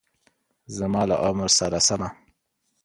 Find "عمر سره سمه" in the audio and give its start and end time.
1.23-2.09